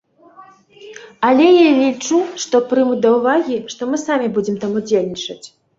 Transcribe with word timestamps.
Але 1.29 1.45
я 1.49 1.69
лічу, 1.81 2.17
што 2.47 2.63
прымуць 2.73 2.99
да 3.07 3.15
ўвагі, 3.19 3.63
што 3.77 3.81
мы 3.93 4.05
самі 4.09 4.27
будзем 4.41 4.55
там 4.65 4.71
удзельнічаць. 4.85 5.43